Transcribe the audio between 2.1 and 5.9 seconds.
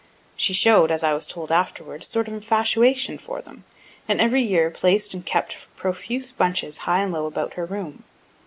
of infatuation for them, and every year placed and kept